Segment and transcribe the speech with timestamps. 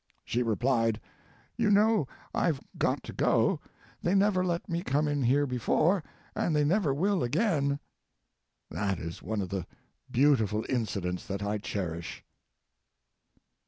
[0.25, 0.99] She replied,
[1.57, 3.59] "You know I've got to go;
[4.01, 6.03] they never let me come in here before,
[6.35, 7.79] and they never will again."
[8.71, 9.67] That is one of the
[10.09, 12.23] beautiful incidents that I cherish.